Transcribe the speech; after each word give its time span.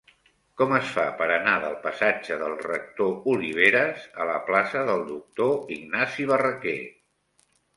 Com 0.59 0.71
es 0.77 0.93
fa 0.93 1.03
per 1.19 1.25
anar 1.33 1.53
de 1.65 1.69
la 1.73 1.77
passatge 1.83 2.37
del 2.43 2.55
Rector 2.63 3.29
Oliveras 3.35 4.09
a 4.25 4.29
la 4.33 4.41
plaça 4.51 4.83
del 4.89 5.05
Doctor 5.13 5.55
Ignasi 5.77 6.27
Barraquer? 6.33 6.79